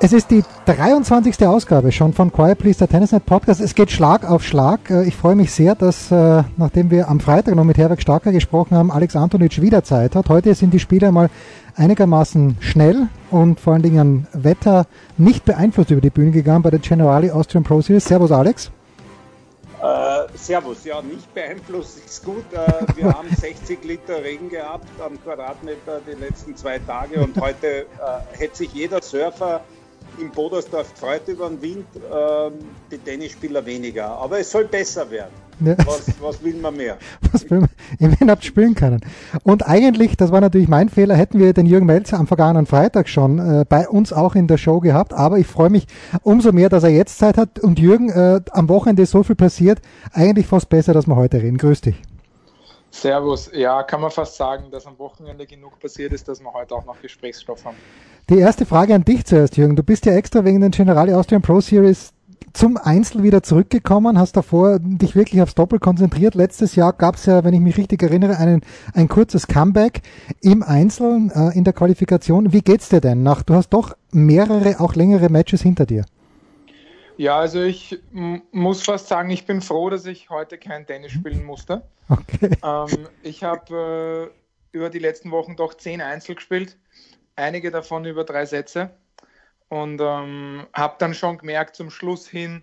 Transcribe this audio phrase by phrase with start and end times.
[0.00, 1.44] Es ist die 23.
[1.44, 3.60] Ausgabe schon von Quiet Please, der Tennisnet Podcast.
[3.60, 4.88] Es geht Schlag auf Schlag.
[4.90, 8.30] Äh, Ich freue mich sehr, dass, äh, nachdem wir am Freitag noch mit Herbert Starker
[8.30, 10.28] gesprochen haben, Alex Antonic wieder Zeit hat.
[10.28, 11.30] Heute sind die Spieler mal
[11.74, 16.70] einigermaßen schnell und vor allen Dingen an Wetter nicht beeinflusst über die Bühne gegangen bei
[16.70, 18.04] der Generali Austrian Pro Series.
[18.04, 18.70] Servus Alex.
[19.82, 22.44] Äh, servus, ja, nicht beeinflusst ist gut.
[22.52, 27.66] Äh, wir haben 60 Liter Regen gehabt am Quadratmeter die letzten zwei Tage und heute
[27.66, 27.84] äh,
[28.38, 29.60] hätte sich jeder Surfer
[30.20, 32.52] im Bodersdorf gefreut über den Wind, ähm,
[32.90, 34.08] die Tennisspieler weniger.
[34.08, 35.32] Aber es soll besser werden.
[35.60, 35.76] Ja.
[35.78, 36.98] Was, was will man mehr?
[37.32, 37.68] Was will man?
[37.98, 39.00] Immerhin habt spielen können.
[39.42, 43.08] Und eigentlich, das war natürlich mein Fehler, hätten wir den Jürgen Melzer am vergangenen Freitag
[43.08, 45.12] schon äh, bei uns auch in der Show gehabt.
[45.12, 45.86] Aber ich freue mich
[46.22, 47.58] umso mehr, dass er jetzt Zeit hat.
[47.58, 49.80] Und Jürgen, äh, am Wochenende ist so viel passiert.
[50.12, 51.58] Eigentlich fast besser, dass wir heute reden.
[51.58, 52.00] Grüß dich.
[52.90, 53.50] Servus.
[53.52, 56.84] Ja, kann man fast sagen, dass am Wochenende genug passiert ist, dass wir heute auch
[56.84, 57.76] noch Gesprächsstoff haben.
[58.30, 59.76] Die erste Frage an dich zuerst, Jürgen.
[59.76, 62.12] Du bist ja extra wegen den Generali Austrian Pro Series
[62.52, 66.34] zum Einzel wieder zurückgekommen, hast davor dich wirklich aufs Doppel konzentriert.
[66.34, 68.62] Letztes Jahr gab es ja, wenn ich mich richtig erinnere, einen,
[68.94, 70.02] ein kurzes Comeback
[70.40, 72.52] im Einzel äh, in der Qualifikation.
[72.52, 73.42] Wie geht's dir denn nach?
[73.42, 76.04] Du hast doch mehrere, auch längere Matches hinter dir.
[77.18, 77.98] Ja, also ich
[78.52, 81.82] muss fast sagen, ich bin froh, dass ich heute kein Tennis spielen musste.
[82.08, 82.56] Okay.
[82.64, 84.30] Ähm, ich habe
[84.72, 86.78] äh, über die letzten Wochen doch zehn Einzel gespielt,
[87.34, 88.90] einige davon über drei Sätze
[89.68, 92.62] und ähm, habe dann schon gemerkt zum Schluss hin,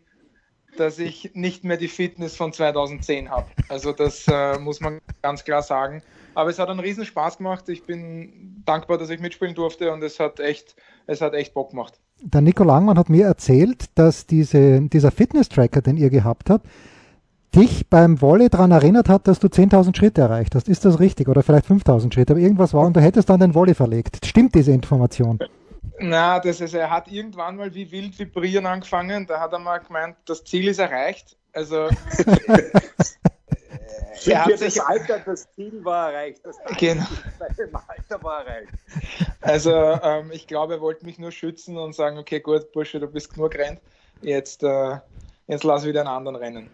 [0.78, 3.48] dass ich nicht mehr die Fitness von 2010 habe.
[3.68, 6.02] Also das äh, muss man ganz klar sagen.
[6.36, 7.70] Aber es hat einen riesen Spaß gemacht.
[7.70, 10.76] Ich bin dankbar, dass ich mitspielen durfte und es hat echt,
[11.08, 12.00] es hat echt Bock gemacht.
[12.22, 16.68] Der Nico Langmann hat mir erzählt, dass diese, dieser Fitness-Tracker, den ihr gehabt habt,
[17.56, 20.68] dich beim Volley daran erinnert hat, dass du 10.000 Schritte erreicht hast.
[20.68, 21.30] Ist das richtig?
[21.30, 22.34] Oder vielleicht 5.000 Schritte?
[22.34, 24.26] Aber irgendwas war und du hättest dann den Volley verlegt.
[24.26, 25.40] Stimmt diese Information?
[26.00, 29.26] Na, das ist, er hat irgendwann mal wie wild vibrieren angefangen.
[29.28, 31.38] Da hat er mal gemeint, das Ziel ist erreicht.
[31.54, 31.88] Also
[34.26, 36.42] Er hat das Alter, das Ziel war erreicht.
[36.44, 37.04] Das Genau.
[37.40, 38.72] Alter war erreicht.
[39.42, 43.08] also ähm, ich glaube, er wollte mich nur schützen und sagen, okay, gut, Bursche, du
[43.08, 43.80] bist genug rennt.
[44.22, 44.98] Jetzt, äh,
[45.48, 46.70] jetzt lass wieder einen anderen rennen.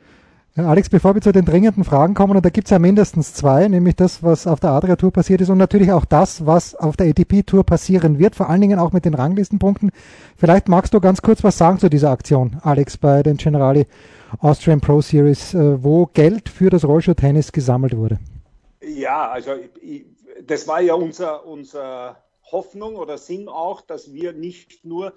[0.57, 3.69] Alex, bevor wir zu den dringenden Fragen kommen, und da gibt es ja mindestens zwei,
[3.69, 7.07] nämlich das, was auf der Adria-Tour passiert ist und natürlich auch das, was auf der
[7.07, 9.91] ATP-Tour passieren wird, vor allen Dingen auch mit den Ranglistenpunkten.
[10.35, 13.87] Vielleicht magst du ganz kurz was sagen zu dieser Aktion, Alex, bei den Generali
[14.39, 18.19] Austrian Pro Series, äh, wo Geld für das Rollschuh-Tennis gesammelt wurde.
[18.81, 19.51] Ja, also
[20.45, 22.17] das war ja unser, unser
[22.51, 25.13] Hoffnung oder Sinn auch, dass wir nicht nur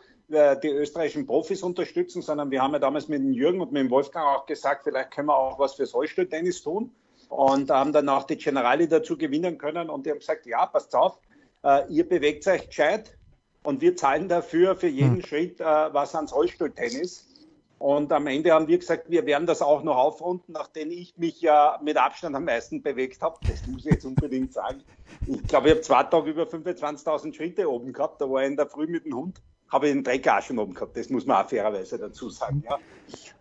[0.63, 3.91] die österreichischen Profis unterstützen, sondern wir haben ja damals mit dem Jürgen und mit dem
[3.91, 6.91] Wolfgang auch gesagt, vielleicht können wir auch was fürs Rollstuhl-Tennis tun
[7.29, 10.95] und haben dann auch die Generali dazu gewinnen können und die haben gesagt, ja, passt
[10.95, 11.19] auf,
[11.65, 13.17] äh, ihr bewegt euch gescheit
[13.65, 17.31] und wir zahlen dafür für jeden Schritt äh, was ans Rollstuhl-Tennis.
[17.79, 21.41] Und am Ende haben wir gesagt, wir werden das auch noch aufrunden, nachdem ich mich
[21.41, 23.39] ja mit Abstand am meisten bewegt habe.
[23.47, 24.83] Das muss ich jetzt unbedingt sagen.
[25.27, 28.21] Ich glaube, ich habe zwei Tage über 25.000 Schritte oben gehabt.
[28.21, 29.43] Da war ich in der Früh mit dem Hund,
[29.75, 30.97] habe ich auch schon oben gehabt.
[30.97, 32.63] Das muss man auch fairerweise dazu sagen.
[32.65, 32.79] Ja.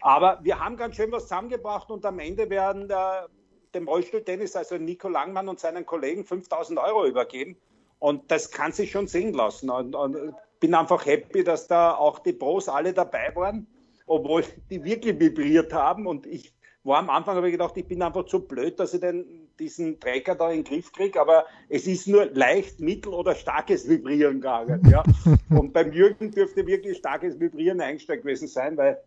[0.02, 3.30] Aber wir haben ganz schön was zusammengebracht und am Ende werden der,
[3.74, 7.56] dem Rollstuhltennis, also Nico Langmann und seinen Kollegen 5.000 Euro übergeben.
[8.00, 9.70] Und das kann sich schon sehen lassen.
[9.70, 13.68] Und, und bin einfach happy, dass da auch die Pros alle dabei waren
[14.06, 16.08] obwohl die wirklich vibriert haben.
[16.08, 16.54] Und ich
[16.84, 20.00] war am Anfang, habe ich gedacht, ich bin einfach zu blöd, dass ich den, diesen
[20.00, 21.20] Trecker da in den Griff kriege.
[21.20, 24.82] Aber es ist nur leicht, mittel- oder starkes Vibrieren gegangen.
[24.90, 25.04] Ja.
[25.50, 29.00] Und beim Jürgen dürfte wirklich starkes Vibrieren eingestellt gewesen sein, weil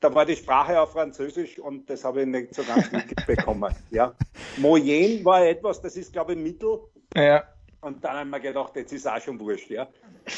[0.00, 3.74] da war die Sprache auf Französisch und das habe ich nicht so ganz mitbekommen.
[3.90, 4.14] Ja.
[4.56, 6.80] Moyen war etwas, das ist, glaube ich, mittel.
[7.16, 7.44] Ja.
[7.80, 9.70] Und dann haben wir gedacht, jetzt ist auch schon wurscht.
[9.70, 9.88] Ja.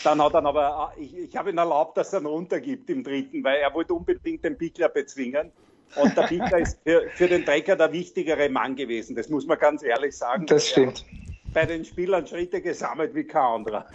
[0.04, 3.42] Dann hat er aber, ich, ich habe ihn erlaubt, dass er einen runtergibt im dritten,
[3.42, 5.50] weil er wollte unbedingt den Pickler bezwingen.
[5.96, 9.16] Und der Pickler ist für, für den Trecker der wichtigere Mann gewesen.
[9.16, 10.46] Das muss man ganz ehrlich sagen.
[10.46, 11.04] Das stimmt.
[11.52, 13.86] Bei den Spielern Schritte gesammelt wie kein anderer.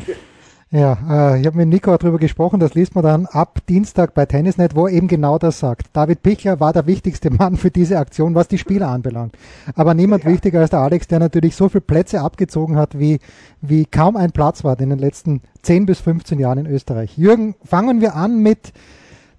[0.72, 4.26] Ja, äh, ich habe mit Nico darüber gesprochen, das liest man dann ab Dienstag bei
[4.26, 5.88] Tennisnet, wo er eben genau das sagt.
[5.94, 9.38] David Pichler war der wichtigste Mann für diese Aktion, was die Spieler anbelangt.
[9.76, 10.32] Aber niemand ja.
[10.32, 13.20] wichtiger als der Alex, der natürlich so viele Plätze abgezogen hat, wie,
[13.62, 17.18] wie kaum ein Platz war in den letzten 10 bis 15 Jahren in Österreich.
[17.18, 18.74] Jürgen, fangen wir an mit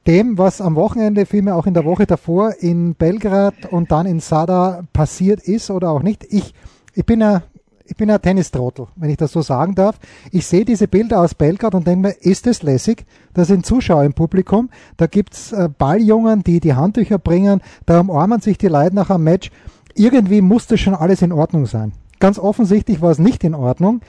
[0.07, 4.21] dem, was am Wochenende, vielmehr auch in der Woche davor in Belgrad und dann in
[4.21, 6.25] Sada passiert ist oder auch nicht.
[6.31, 6.55] Ich,
[6.95, 7.43] ich bin ja
[7.89, 9.99] ich bin ein Tennistrottel, wenn ich das so sagen darf.
[10.33, 13.07] Ich sehe diese Bilder aus Belgrad und denke mir, ist es lässig?
[13.33, 18.41] Da sind Zuschauer im Publikum, da gibt's äh, Balljungen, die die Handtücher bringen, da umarmen
[18.41, 19.51] sich die Leute nach einem Match.
[19.95, 21.93] Irgendwie muss das schon alles in Ordnung sein.
[22.19, 24.01] Ganz offensichtlich war es nicht in Ordnung.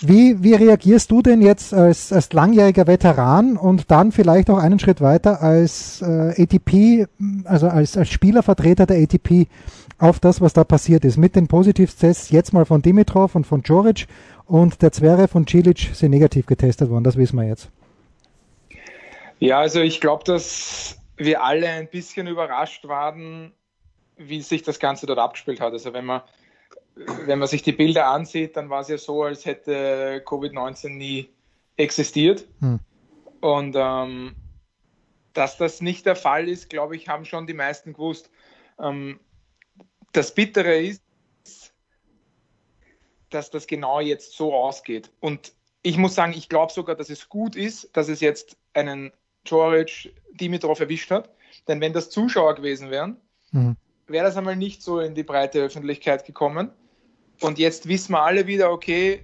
[0.00, 4.78] Wie, wie reagierst du denn jetzt als, als langjähriger Veteran und dann vielleicht auch einen
[4.78, 7.06] Schritt weiter als äh, ATP,
[7.44, 9.46] also als, als Spielervertreter der ATP
[9.98, 11.16] auf das, was da passiert ist?
[11.16, 14.06] Mit den Positivtests jetzt mal von Dimitrov und von Joric
[14.46, 17.68] und der Zwerre von Cilic sind negativ getestet worden, das wissen wir jetzt.
[19.38, 23.52] Ja, also ich glaube, dass wir alle ein bisschen überrascht waren,
[24.16, 25.72] wie sich das Ganze dort abgespielt hat.
[25.72, 26.22] Also wenn man
[26.96, 31.28] wenn man sich die Bilder ansieht, dann war es ja so, als hätte Covid-19 nie
[31.76, 32.46] existiert.
[32.60, 32.80] Hm.
[33.40, 34.34] Und ähm,
[35.34, 38.30] dass das nicht der Fall ist, glaube ich, haben schon die meisten gewusst.
[38.80, 39.20] Ähm,
[40.12, 41.02] das Bittere ist,
[43.28, 45.10] dass das genau jetzt so ausgeht.
[45.20, 45.52] Und
[45.82, 49.12] ich muss sagen, ich glaube sogar, dass es gut ist, dass es jetzt einen
[49.44, 51.30] Joric Dimitrov erwischt hat.
[51.68, 53.20] Denn wenn das Zuschauer gewesen wären,
[53.52, 53.76] mhm.
[54.06, 56.70] wäre das einmal nicht so in die breite Öffentlichkeit gekommen.
[57.40, 59.22] Und jetzt wissen wir alle wieder, okay,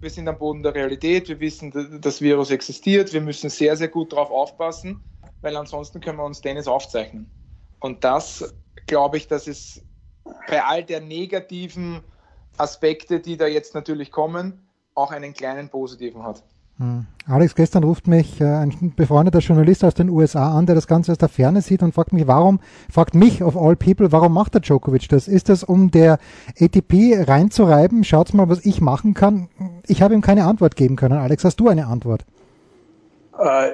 [0.00, 3.88] wir sind am Boden der Realität, wir wissen, das Virus existiert, wir müssen sehr, sehr
[3.88, 5.00] gut darauf aufpassen,
[5.40, 7.30] weil ansonsten können wir uns Tennis aufzeichnen.
[7.80, 8.54] Und das
[8.86, 9.84] glaube ich, dass es
[10.46, 12.04] bei all der negativen
[12.56, 16.42] Aspekte, die da jetzt natürlich kommen, auch einen kleinen positiven hat.
[16.78, 17.06] Hm.
[17.26, 21.10] Alex, gestern ruft mich äh, ein befreundeter Journalist aus den USA an, der das Ganze
[21.12, 22.60] aus der Ferne sieht und fragt mich, warum,
[22.90, 25.26] fragt mich of all people, warum macht der Djokovic das?
[25.26, 26.20] Ist das, um der
[26.58, 28.04] ATP reinzureiben?
[28.04, 29.48] Schaut's mal, was ich machen kann.
[29.88, 31.18] Ich habe ihm keine Antwort geben können.
[31.18, 32.24] Alex, hast du eine Antwort?
[33.38, 33.72] Äh,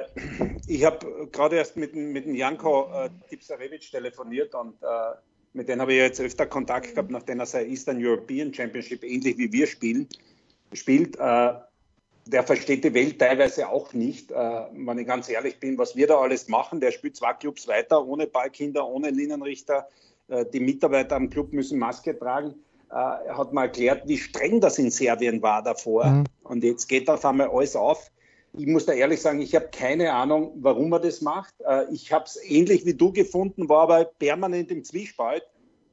[0.67, 4.85] ich habe gerade erst mit, mit dem Janko äh, Tipsarevic telefoniert und äh,
[5.53, 9.37] mit dem habe ich jetzt öfter Kontakt gehabt, nachdem er sein Eastern European Championship ähnlich
[9.37, 10.07] wie wir spielen,
[10.73, 11.17] spielt.
[11.19, 11.53] Äh,
[12.27, 14.35] der versteht die Welt teilweise auch nicht, äh,
[14.73, 16.79] wenn ich ganz ehrlich bin, was wir da alles machen.
[16.79, 19.87] Der spielt zwei Clubs weiter, ohne Ballkinder, ohne Linienrichter.
[20.27, 22.55] Äh, die Mitarbeiter am Club müssen Maske tragen.
[22.89, 26.05] Äh, er hat mal erklärt, wie streng das in Serbien war davor.
[26.05, 26.23] Mhm.
[26.43, 28.11] Und jetzt geht auf einmal alles auf.
[28.53, 31.53] Ich muss da ehrlich sagen, ich habe keine Ahnung, warum er das macht.
[31.59, 35.43] Äh, ich habe es ähnlich wie du gefunden, war aber permanent im Zwiespalt.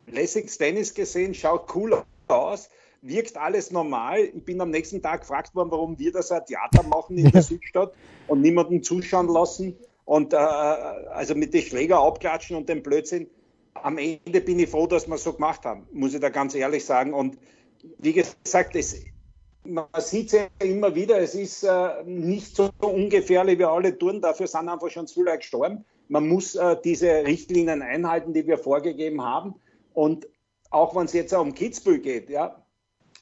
[0.07, 2.71] Lässiges Tennis gesehen, schaut cool aus
[3.03, 4.21] wirkt alles normal.
[4.21, 7.43] Ich bin am nächsten Tag gefragt worden, warum wir das ein Theater machen in der
[7.43, 7.93] Südstadt
[8.29, 13.29] und niemanden zuschauen lassen und äh, also mit den Schläger abklatschen und dem Blödsinn.
[13.75, 16.55] Am Ende bin ich froh, dass wir es so gemacht haben, muss ich da ganz
[16.55, 17.13] ehrlich sagen.
[17.13, 17.39] Und
[17.99, 19.05] wie gesagt, es,
[19.65, 24.21] man sieht es ja immer wieder, es ist äh, nicht so ungefährlich wie alle tun,
[24.21, 25.85] dafür sind einfach schon zu viele gestorben.
[26.09, 29.55] Man muss äh, diese Richtlinien einhalten, die wir vorgegeben haben.
[29.95, 30.29] Und
[30.71, 32.62] auch wenn es jetzt um Kitzbühel geht, ja,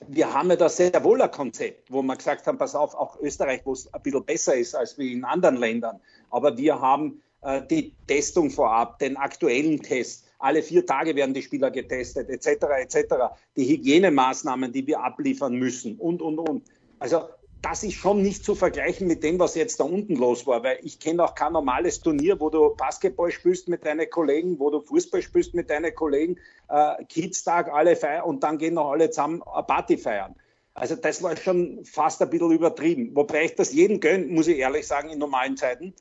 [0.09, 3.21] wir haben ja da sehr wohl ein Konzept, wo wir gesagt haben, pass auf, auch
[3.21, 6.01] Österreich, wo es ein bisschen besser ist als wie in anderen Ländern.
[6.31, 10.27] Aber wir haben äh, die Testung vorab, den aktuellen Test.
[10.39, 13.15] Alle vier Tage werden die Spieler getestet, etc., etc.
[13.57, 16.65] Die Hygienemaßnahmen, die wir abliefern müssen und, und, und.
[16.99, 17.29] Also
[17.63, 20.79] das ist schon nicht zu vergleichen mit dem, was jetzt da unten los war, weil
[20.83, 24.81] ich kenne auch kein normales Turnier, wo du Basketball spielst mit deinen Kollegen, wo du
[24.81, 26.39] Fußball spielst mit deinen Kollegen,
[26.69, 30.35] äh, Kids-Tag, alle feiern und dann gehen noch alle zusammen eine Party feiern.
[30.75, 33.15] Also das war schon fast ein bisschen übertrieben.
[33.15, 35.93] Wobei ich das jedem gönne, muss ich ehrlich sagen, in normalen Zeiten.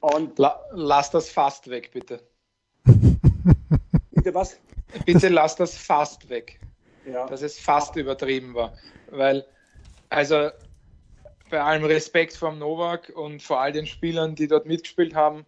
[0.00, 2.22] Und La lass das fast weg, bitte.
[4.12, 4.56] bitte was?
[5.04, 6.60] Bitte lass das fast weg.
[7.04, 7.26] Ja.
[7.26, 8.74] Dass es fast übertrieben war.
[9.10, 9.44] Weil,
[10.10, 10.50] also
[11.50, 15.46] bei allem Respekt vor Novak und vor all den Spielern, die dort mitgespielt haben.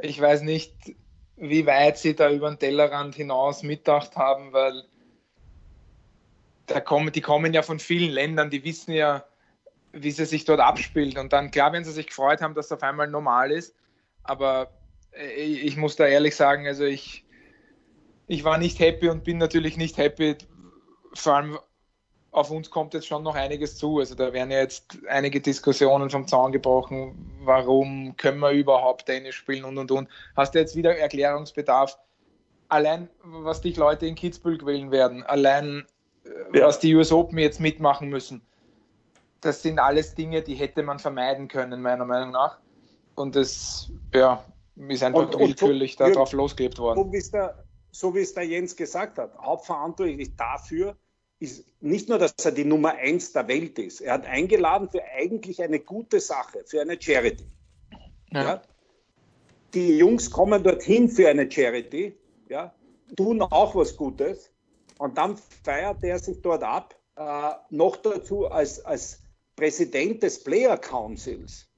[0.00, 0.74] Ich weiß nicht,
[1.36, 4.84] wie weit sie da über den Tellerrand hinaus mitdacht haben, weil
[6.66, 9.24] da kommen, die kommen ja von vielen Ländern, die wissen ja,
[9.92, 11.18] wie sie sich dort abspielt.
[11.18, 13.74] Und dann, klar, wenn sie sich gefreut haben, dass es auf einmal normal ist,
[14.22, 14.70] aber
[15.12, 17.24] äh, ich muss da ehrlich sagen, also ich,
[18.26, 20.36] ich war nicht happy und bin natürlich nicht happy,
[21.14, 21.58] vor allem
[22.30, 23.98] auf uns kommt jetzt schon noch einiges zu.
[23.98, 27.14] Also da werden ja jetzt einige Diskussionen vom Zaun gebrochen.
[27.42, 30.08] Warum können wir überhaupt Tennis spielen und und und.
[30.36, 31.98] Hast du jetzt wieder Erklärungsbedarf?
[32.68, 35.86] Allein, was dich Leute in Kitzbühel wählen werden, allein,
[36.24, 36.66] äh, ja.
[36.66, 38.42] was die US Open jetzt mitmachen müssen.
[39.40, 42.58] das sind alles Dinge, die hätte man vermeiden können, meiner Meinung nach.
[43.14, 44.44] Und das ja,
[44.76, 47.04] ist einfach und, willkürlich darauf losgelebt worden.
[47.04, 50.94] So wie, es der, so wie es der Jens gesagt hat, hauptverantwortlich dafür
[51.40, 54.00] ist nicht nur, dass er die Nummer eins der Welt ist.
[54.00, 57.44] Er hat eingeladen für eigentlich eine gute Sache, für eine Charity.
[58.32, 58.42] Ja.
[58.42, 58.62] ja.
[59.74, 62.16] Die Jungs kommen dorthin für eine Charity,
[62.48, 62.74] ja,
[63.16, 64.50] tun auch was Gutes
[64.98, 69.22] und dann feiert er sich dort ab, äh, noch dazu als, als
[69.56, 71.68] Präsident des Player Councils,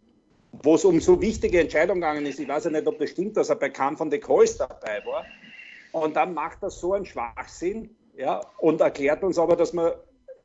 [0.62, 2.38] wo es um so wichtige Entscheidungen gegangen ist.
[2.38, 5.04] Ich weiß ja nicht, ob das stimmt, dass er bei Kahn von de Kois dabei
[5.04, 5.24] war.
[5.92, 9.92] Und dann macht er so einen Schwachsinn ja, und erklärt uns aber, dass man,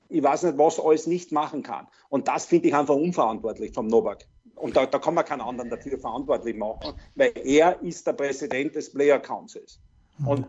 [0.09, 1.87] ich weiß nicht, was alles nicht machen kann.
[2.09, 4.25] Und das finde ich einfach unverantwortlich vom Novak.
[4.55, 8.75] Und da, da kann man keinen anderen dafür verantwortlich machen, weil er ist der Präsident
[8.75, 9.79] des Player Councils.
[10.25, 10.45] Und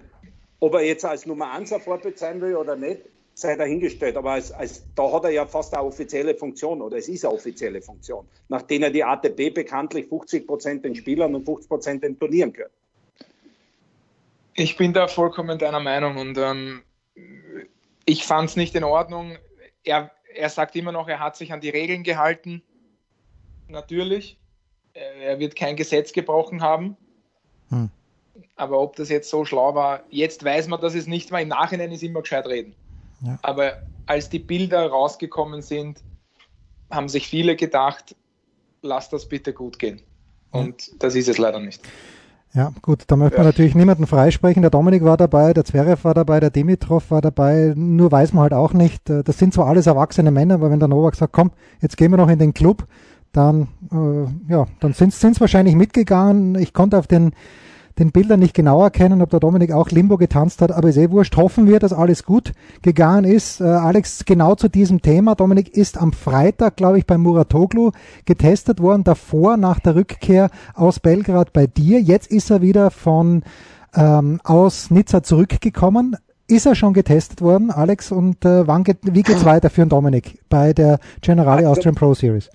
[0.61, 3.01] ob er jetzt als Nummer 1 ein Vorbild sein will oder nicht,
[3.35, 4.17] sei dahingestellt.
[4.17, 7.35] Aber als, als, da hat er ja fast eine offizielle Funktion oder es ist eine
[7.35, 12.17] offizielle Funktion, nachdem er die ATP bekanntlich 50 Prozent den Spielern und 50 Prozent den
[12.17, 12.73] Turnieren gehört.
[14.55, 16.83] Ich bin da vollkommen deiner Meinung und ähm,
[18.05, 19.37] ich fand es nicht in Ordnung.
[19.85, 22.63] Er, er sagt immer noch, er hat sich an die Regeln gehalten.
[23.69, 24.39] Natürlich.
[24.93, 26.97] Er wird kein Gesetz gebrochen haben.
[27.69, 27.91] Hm.
[28.55, 31.41] Aber ob das jetzt so schlau war, jetzt weiß man, dass es nicht war.
[31.41, 32.75] Im Nachhinein ist immer gescheit reden.
[33.23, 33.39] Ja.
[33.43, 36.03] Aber als die Bilder rausgekommen sind,
[36.91, 38.15] haben sich viele gedacht,
[38.83, 40.01] lass das bitte gut gehen.
[40.53, 41.83] Und das ist es leider nicht.
[42.57, 44.63] Ja, gut, da möchte man natürlich niemanden freisprechen.
[44.63, 47.75] Der Dominik war dabei, der Zverev war dabei, der Dimitrov war dabei.
[47.77, 50.79] Nur weiß man halt auch nicht, äh, das sind zwar alles erwachsene Männer, aber wenn
[50.79, 51.51] der Novak sagt, komm,
[51.83, 52.87] jetzt gehen wir noch in den Club,
[53.33, 56.55] dann, äh, ja, dann sind es wahrscheinlich mitgegangen.
[56.55, 57.33] Ich konnte auf den
[57.99, 61.11] den Bildern nicht genau erkennen, ob der Dominik auch Limbo getanzt hat, aber ist eh
[61.11, 61.37] wurscht.
[61.37, 63.61] Hoffen wir, dass alles gut gegangen ist.
[63.61, 65.35] Äh, Alex, genau zu diesem Thema.
[65.35, 67.93] Dominik ist am Freitag, glaube ich, bei Muratoglu
[68.27, 72.01] getestet worden, davor nach der Rückkehr aus Belgrad bei dir.
[72.01, 73.43] Jetzt ist er wieder von
[73.95, 76.17] ähm, aus Nizza zurückgekommen.
[76.49, 78.13] Ist er schon getestet worden, Alex?
[78.13, 81.95] Und äh, wann geht, wie geht's weiter für den Dominik bei der Generali also, Austrian
[81.95, 82.51] Pro Series?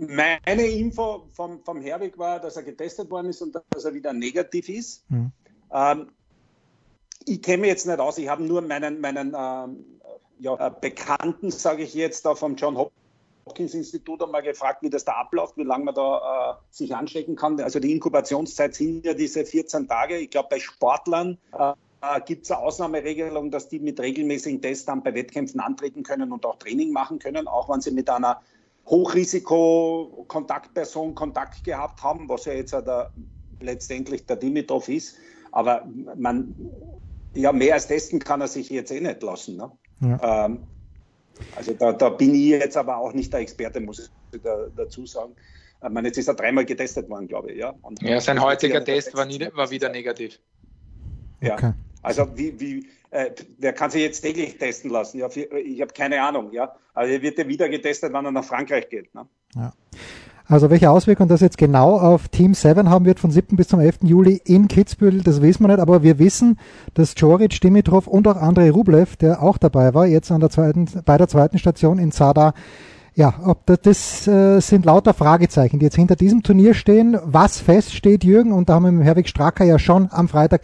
[0.00, 4.14] Meine Info vom, vom Herwig war, dass er getestet worden ist und dass er wieder
[4.14, 5.04] negativ ist.
[5.10, 5.30] Mhm.
[5.72, 6.08] Ähm,
[7.26, 9.84] ich kenne mich jetzt nicht aus, ich habe nur meinen, meinen ähm,
[10.38, 15.04] ja, äh, Bekannten, sage ich jetzt, da vom John Hopkins Institut einmal gefragt, wie das
[15.04, 17.60] da abläuft, wie lange man da äh, sich anstecken kann.
[17.60, 20.16] Also die Inkubationszeit sind ja diese 14 Tage.
[20.16, 25.02] Ich glaube, bei Sportlern äh, gibt es eine Ausnahmeregelung, dass die mit regelmäßigen Tests dann
[25.02, 28.40] bei Wettkämpfen antreten können und auch Training machen können, auch wenn sie mit einer
[28.90, 33.10] Hochrisiko-Kontaktperson Kontakt gehabt haben, was ja jetzt der,
[33.60, 35.16] letztendlich der Dimitrov ist.
[35.52, 36.52] Aber man,
[37.34, 39.56] ja, mehr als testen kann er sich jetzt eh nicht lassen.
[39.56, 39.70] Ne?
[40.00, 40.46] Ja.
[40.46, 40.64] Ähm,
[41.56, 45.06] also da, da, bin ich jetzt aber auch nicht der Experte, muss ich da, dazu
[45.06, 45.34] sagen.
[45.82, 47.58] Ich meine, jetzt ist er dreimal getestet worden, glaube ich.
[47.58, 50.38] Ja, Und ja sein heutiger Test war, nie, war wieder negativ.
[51.40, 51.54] Ja.
[51.54, 51.72] Okay.
[52.02, 55.18] Also wie, wie äh, der kann sich jetzt täglich testen lassen.
[55.18, 56.52] Ja, ich habe keine Ahnung.
[56.52, 59.14] Ja, aber er wird ja wieder getestet, wenn er nach Frankreich geht.
[59.14, 59.26] Ne?
[59.54, 59.72] Ja.
[60.46, 63.56] Also welche Auswirkungen das jetzt genau auf Team 7 haben wird von 7.
[63.56, 63.98] bis zum 11.
[64.02, 66.58] Juli in Kitzbühel, das wissen wir nicht, aber wir wissen,
[66.94, 70.88] dass Joric, Dimitrov und auch Andrei Rublev, der auch dabei war, jetzt an der zweiten,
[71.04, 72.54] bei der zweiten Station in Zadar,
[73.14, 77.16] ja, ob das, das äh, sind lauter Fragezeichen, die jetzt hinter diesem Turnier stehen.
[77.22, 80.62] Was feststeht, Jürgen, und da haben wir mit Herwig Stracker ja schon am Freitag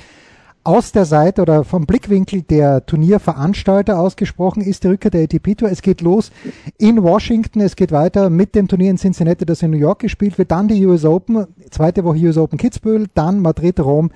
[0.66, 5.70] aus der Seite oder vom Blickwinkel der Turnierveranstalter ausgesprochen ist die Rückkehr der ATP Tour.
[5.70, 6.32] Es geht los
[6.76, 10.38] in Washington, es geht weiter mit dem Turnier in Cincinnati, das in New York gespielt
[10.38, 14.10] wird, dann die US Open, zweite Woche US Open Kitzbühel, dann Madrid, Rom,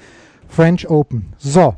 [0.48, 1.32] French Open.
[1.38, 1.74] So,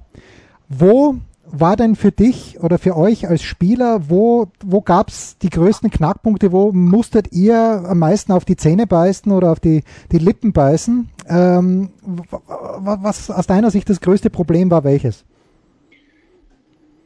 [0.71, 1.17] wo
[1.53, 5.91] war denn für dich oder für euch als Spieler, wo, wo gab es die größten
[5.91, 10.53] Knackpunkte, wo musstet ihr am meisten auf die Zähne beißen oder auf die, die Lippen
[10.53, 11.11] beißen?
[11.29, 15.25] Ähm, was aus deiner Sicht das größte Problem war, welches?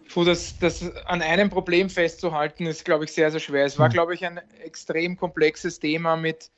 [0.08, 3.66] Puh, das, das an einem Problem festzuhalten, ist, glaube ich, sehr, sehr schwer.
[3.66, 6.50] Es war, glaube ich, ein extrem komplexes Thema, mit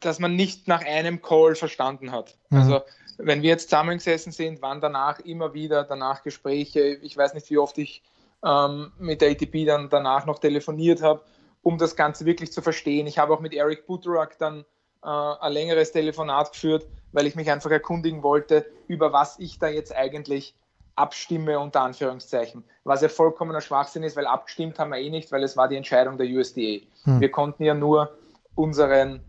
[0.00, 2.36] das man nicht nach einem Call verstanden hat.
[2.50, 2.58] Mhm.
[2.58, 2.80] Also
[3.18, 6.98] wenn wir jetzt zusammengesessen sind, waren danach immer wieder danach Gespräche.
[7.02, 8.02] Ich weiß nicht, wie oft ich
[8.44, 11.22] ähm, mit der ATP dann danach noch telefoniert habe,
[11.62, 13.06] um das Ganze wirklich zu verstehen.
[13.06, 14.64] Ich habe auch mit Eric Buturak dann
[15.02, 19.68] äh, ein längeres Telefonat geführt, weil ich mich einfach erkundigen wollte, über was ich da
[19.68, 20.54] jetzt eigentlich
[20.96, 22.64] abstimme, unter Anführungszeichen.
[22.84, 25.76] Was ja vollkommener Schwachsinn ist, weil abgestimmt haben wir eh nicht, weil es war die
[25.76, 26.80] Entscheidung der USDA.
[27.04, 27.20] Hm.
[27.20, 28.16] Wir konnten ja nur
[28.54, 29.20] unseren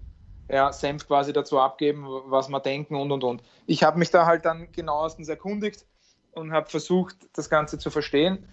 [0.49, 3.43] ja, Senf quasi dazu abgeben, was wir denken und und und.
[3.65, 5.85] Ich habe mich da halt dann genauestens erkundigt
[6.33, 8.47] und habe versucht, das Ganze zu verstehen.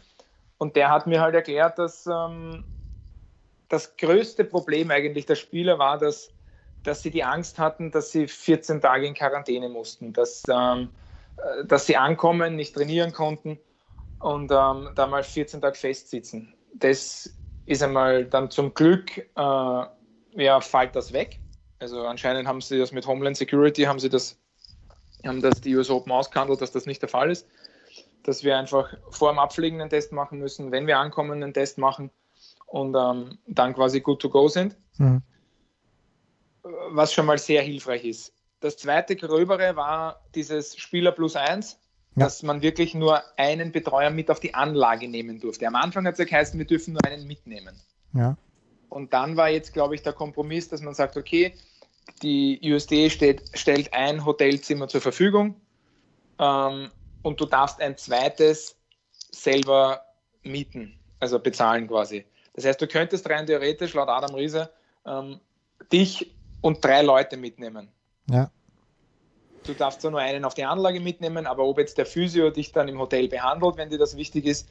[0.58, 2.64] Und der hat mir halt erklärt, dass, ähm,
[3.72, 6.30] das größte Problem eigentlich der Spieler war, dass,
[6.82, 10.90] dass sie die Angst hatten, dass sie 14 Tage in Quarantäne mussten, dass, ähm,
[11.38, 13.58] äh, dass sie ankommen, nicht trainieren konnten
[14.20, 16.52] und ähm, da mal 14 Tage festsitzen.
[16.74, 17.32] Das
[17.64, 21.40] ist einmal dann zum Glück, äh, ja, fällt das weg.
[21.82, 24.38] Also anscheinend haben sie das mit Homeland Security, haben sie das,
[25.26, 27.48] haben das die US Open ausgehandelt, dass das nicht der Fall ist.
[28.22, 31.78] Dass wir einfach vor dem Abfliegen einen Test machen müssen, wenn wir ankommen, einen Test
[31.78, 32.10] machen
[32.66, 34.76] und ähm, dann quasi good to go sind.
[34.98, 35.22] Mhm.
[36.90, 38.32] Was schon mal sehr hilfreich ist.
[38.60, 41.80] Das zweite gröbere war dieses Spieler plus eins,
[42.14, 42.26] ja.
[42.26, 45.66] dass man wirklich nur einen Betreuer mit auf die Anlage nehmen durfte.
[45.66, 47.74] Am Anfang hat es ja geheißen, wir dürfen nur einen mitnehmen.
[48.14, 48.36] Ja.
[48.88, 51.54] Und dann war jetzt, glaube ich, der Kompromiss, dass man sagt, okay,
[52.22, 55.56] die USD steht, stellt ein Hotelzimmer zur Verfügung
[56.38, 56.90] ähm,
[57.22, 58.76] und du darfst ein zweites
[59.30, 60.02] selber
[60.42, 62.24] mieten, also bezahlen quasi.
[62.54, 64.70] Das heißt, du könntest rein theoretisch, laut Adam Riese,
[65.06, 65.40] ähm,
[65.92, 67.88] dich und drei Leute mitnehmen.
[68.30, 68.50] Ja.
[69.64, 72.72] Du darfst zwar nur einen auf die Anlage mitnehmen, aber ob jetzt der Physio dich
[72.72, 74.68] dann im Hotel behandelt, wenn dir das wichtig ist,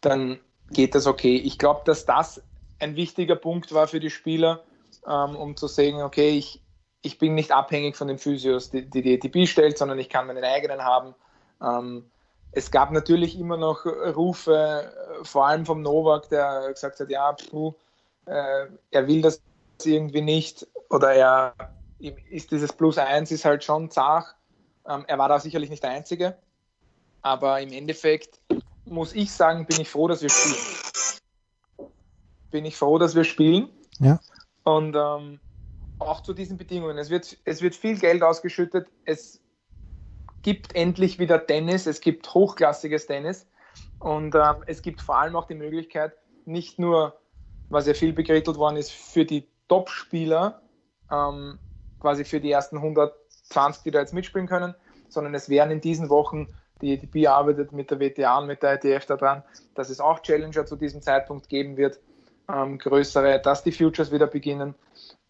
[0.00, 0.38] dann
[0.70, 1.36] geht das okay.
[1.36, 2.42] Ich glaube, dass das
[2.78, 4.62] ein wichtiger Punkt war für die Spieler,
[5.06, 6.60] ähm, um zu sagen, okay, ich,
[7.04, 10.26] ich bin nicht abhängig von den Physios, die die, die ATP stellt, sondern ich kann
[10.26, 11.14] meinen eigenen haben.
[11.62, 12.10] Ähm,
[12.52, 14.92] es gab natürlich immer noch Rufe,
[15.22, 17.74] vor allem vom Novak, der gesagt hat, ja, puh,
[18.26, 19.42] äh, er will das
[19.82, 21.54] irgendwie nicht oder er
[22.30, 24.34] ist dieses Plus 1 ist halt schon zart.
[24.88, 26.36] Ähm, er war da sicherlich nicht der Einzige,
[27.22, 28.40] aber im Endeffekt
[28.84, 31.90] muss ich sagen, bin ich froh, dass wir spielen.
[32.50, 33.68] Bin ich froh, dass wir spielen.
[33.98, 34.20] Ja.
[34.62, 35.40] Und ähm,
[36.04, 36.98] auch zu diesen Bedingungen.
[36.98, 38.88] Es wird, es wird viel Geld ausgeschüttet.
[39.04, 39.40] Es
[40.42, 41.86] gibt endlich wieder Tennis.
[41.86, 43.46] Es gibt hochklassiges Tennis.
[43.98, 46.12] Und äh, es gibt vor allem auch die Möglichkeit,
[46.44, 47.18] nicht nur,
[47.70, 50.60] was ja viel begrittelt worden ist, für die Top-Spieler,
[51.10, 51.58] ähm,
[52.00, 54.74] quasi für die ersten 120, die da jetzt mitspielen können,
[55.08, 56.48] sondern es werden in diesen Wochen,
[56.82, 59.42] die EDP arbeitet mit der WTA und mit der ITF daran,
[59.74, 61.98] dass es auch Challenger zu diesem Zeitpunkt geben wird,
[62.52, 64.74] ähm, größere, dass die Futures wieder beginnen.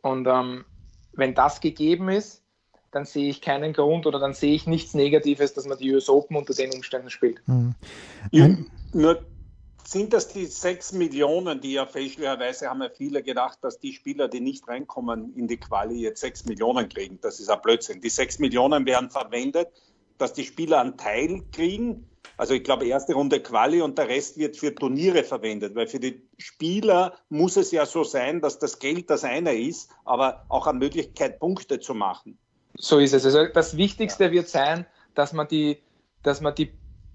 [0.05, 0.67] Und ähm,
[1.15, 2.43] wenn das gegeben ist,
[2.91, 6.11] dann sehe ich keinen Grund oder dann sehe ich nichts Negatives, dass man die US
[6.11, 7.41] Open unter den Umständen spielt.
[7.49, 7.75] Mhm.
[8.93, 9.25] Nur
[9.83, 14.29] sind das die sechs Millionen, die ja fälschlicherweise haben ja viele gedacht, dass die Spieler,
[14.29, 17.19] die nicht reinkommen in die Quali, jetzt sechs Millionen kriegen.
[17.23, 18.03] Das ist ein Blödsinn.
[18.03, 19.69] Die sechs Millionen werden verwendet,
[20.19, 22.07] dass die Spieler einen Teil kriegen
[22.37, 26.01] also ich glaube, erste Runde Quali und der Rest wird für Turniere verwendet, weil für
[26.01, 30.67] die Spieler muss es ja so sein, dass das Geld das eine ist, aber auch
[30.67, 32.39] eine Möglichkeit, Punkte zu machen.
[32.77, 33.25] So ist es.
[33.25, 35.79] Also das Wichtigste wird sein, dass man die,
[36.23, 36.73] dass man die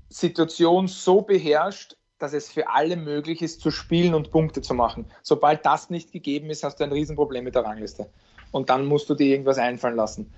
[0.08, 5.06] Situation so beherrscht, dass es für alle möglich ist, zu spielen und Punkte zu machen.
[5.22, 8.10] Sobald das nicht gegeben ist, hast du ein Riesenproblem mit der Rangliste.
[8.52, 10.34] Und dann musst du dir irgendwas einfallen lassen.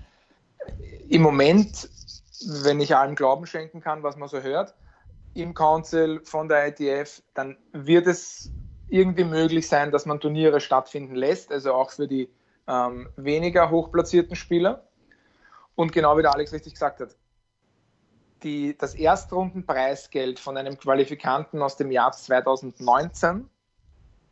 [1.09, 1.89] Im Moment
[2.63, 4.75] wenn ich allem Glauben schenken kann, was man so hört,
[5.33, 8.51] im Council von der ITF, dann wird es
[8.89, 12.29] irgendwie möglich sein, dass man Turniere stattfinden lässt, also auch für die
[12.67, 14.87] ähm, weniger hochplatzierten Spieler.
[15.75, 17.15] Und genau wie der Alex richtig gesagt hat,
[18.43, 23.49] die, das Erstrundenpreisgeld von einem Qualifikanten aus dem Jahr 2019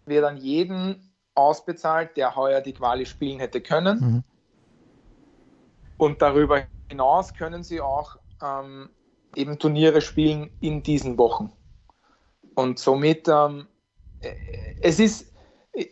[0.05, 3.99] wird an jeden ausbezahlt, der heuer die Quali spielen hätte können.
[3.99, 4.23] Mhm.
[5.97, 8.89] Und darüber hinaus können sie auch ähm,
[9.35, 11.51] eben Turniere spielen in diesen Wochen.
[12.55, 13.67] Und somit, ähm,
[14.21, 14.33] äh,
[14.81, 15.33] es ist,
[15.73, 15.89] ich,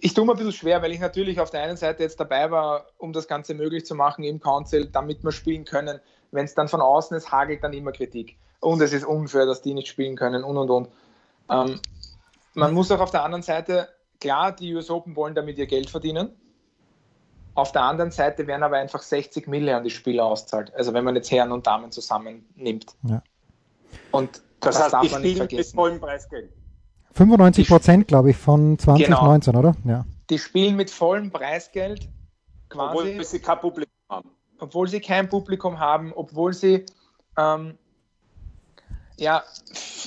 [0.00, 2.50] ich tue mir ein bisschen schwer, weil ich natürlich auf der einen Seite jetzt dabei
[2.50, 6.00] war, um das Ganze möglich zu machen im Council, damit wir spielen können.
[6.32, 8.36] Wenn es dann von außen ist, hagelt dann immer Kritik.
[8.60, 10.88] Und es ist unfair, dass die nicht spielen können und und und.
[11.50, 11.80] Ähm,
[12.54, 13.88] man muss auch auf der anderen Seite,
[14.20, 16.39] klar, die US Open wollen damit ihr Geld verdienen.
[17.60, 20.72] Auf der anderen Seite werden aber einfach 60 Mille an die Spieler auszahlt.
[20.74, 22.86] Also wenn man jetzt Herren und Damen zusammennimmt.
[23.02, 23.22] Ja.
[24.12, 25.58] Und das, das heißt, darf man nicht vergessen.
[25.58, 26.50] Mit vollem Preisgeld.
[27.12, 29.68] 95 Prozent, glaube ich, von 2019, genau.
[29.68, 29.76] oder?
[29.84, 30.06] Ja.
[30.30, 32.08] Die spielen mit vollem Preisgeld
[32.70, 32.96] quasi.
[32.96, 34.30] Obwohl sie kein Publikum haben.
[34.58, 36.86] Obwohl sie kein Publikum haben, obwohl sie
[37.36, 37.76] ähm,
[39.18, 39.44] ja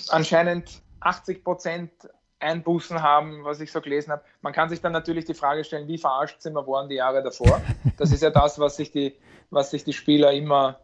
[0.10, 1.92] anscheinend 80 Prozent
[2.44, 4.24] Einbußen haben, was ich so gelesen habe.
[4.42, 7.24] Man kann sich dann natürlich die Frage stellen, wie verarscht sind wir waren die Jahre
[7.24, 7.62] davor?
[7.98, 9.16] Das ist ja das, was sich die,
[9.50, 10.80] was sich die Spieler immer,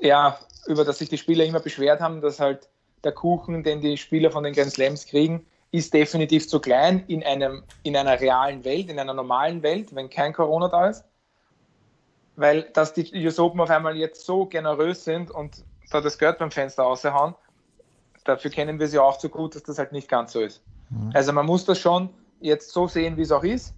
[0.00, 2.68] ja, über das sich die Spieler immer beschwert haben, dass halt
[3.04, 7.22] der Kuchen, den die Spieler von den Grand Slams kriegen, ist definitiv zu klein in,
[7.22, 11.04] einem, in einer realen Welt, in einer normalen Welt, wenn kein Corona da ist.
[12.36, 16.38] Weil, dass die US Open auf einmal jetzt so generös sind und da das Geld
[16.38, 17.34] beim Fenster raushauen,
[18.30, 20.62] dafür kennen wir sie auch zu gut, dass das halt nicht ganz so ist.
[20.90, 21.10] Mhm.
[21.14, 23.74] Also man muss das schon jetzt so sehen, wie es auch ist.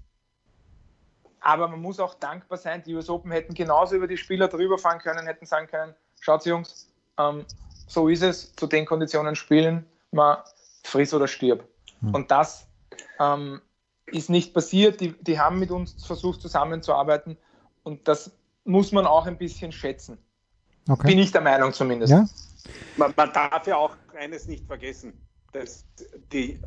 [1.40, 4.78] Aber man muss auch dankbar sein, die US Open hätten genauso über die Spieler drüber
[4.78, 6.88] fahren können, hätten sagen können, schaut Jungs,
[7.18, 7.44] ähm,
[7.88, 10.38] so ist es, zu den Konditionen spielen, man
[10.84, 11.64] friss oder stirb.
[12.00, 12.14] Mhm.
[12.14, 12.68] Und das
[13.18, 13.60] ähm,
[14.06, 15.00] ist nicht passiert.
[15.00, 17.36] Die, die haben mit uns versucht zusammenzuarbeiten
[17.82, 18.30] und das
[18.64, 20.18] muss man auch ein bisschen schätzen.
[20.88, 21.06] Okay.
[21.06, 22.12] Bin ich der Meinung zumindest.
[22.12, 22.28] Ja?
[22.96, 25.14] Man, man, darf ja auch eines nicht vergessen,
[25.52, 25.84] dass
[26.32, 26.60] die,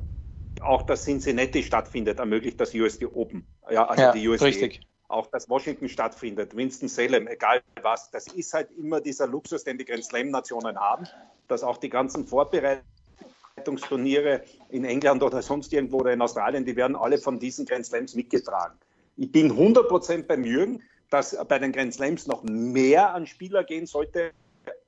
[0.62, 3.47] auch das Cincinnati stattfindet, ermöglicht das USD Open.
[3.69, 4.45] Ja, also ja, die USD.
[4.45, 4.82] Richtig.
[5.08, 8.10] Auch das Washington stattfindet, Winston-Salem, egal was.
[8.10, 11.06] Das ist halt immer dieser Luxus, den die Grand Slam-Nationen haben,
[11.47, 16.95] dass auch die ganzen Vorbereitungsturniere in England oder sonst irgendwo oder in Australien, die werden
[16.95, 18.80] alle von diesen Grand Slams mitgetragen.
[19.15, 23.86] Ich bin 100% beim Jürgen, dass bei den Grand Slams noch mehr an Spieler gehen
[23.86, 24.32] sollte,